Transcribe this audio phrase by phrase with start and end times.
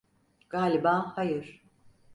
[0.49, 1.61] Galiba hayır.